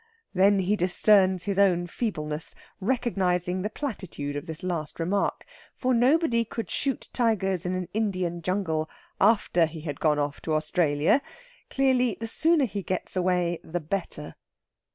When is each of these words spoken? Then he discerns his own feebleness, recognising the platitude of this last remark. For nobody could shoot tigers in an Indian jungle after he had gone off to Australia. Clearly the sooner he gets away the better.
Then 0.33 0.57
he 0.61 0.75
discerns 0.75 1.43
his 1.43 1.59
own 1.59 1.85
feebleness, 1.85 2.55
recognising 2.79 3.61
the 3.61 3.69
platitude 3.69 4.35
of 4.35 4.47
this 4.47 4.63
last 4.63 4.99
remark. 4.99 5.45
For 5.75 5.93
nobody 5.93 6.43
could 6.43 6.71
shoot 6.71 7.07
tigers 7.13 7.67
in 7.67 7.75
an 7.75 7.87
Indian 7.93 8.41
jungle 8.41 8.89
after 9.19 9.67
he 9.67 9.81
had 9.81 9.99
gone 9.99 10.17
off 10.17 10.41
to 10.41 10.55
Australia. 10.55 11.21
Clearly 11.69 12.17
the 12.19 12.27
sooner 12.27 12.65
he 12.65 12.81
gets 12.81 13.15
away 13.15 13.59
the 13.63 13.79
better. 13.79 14.33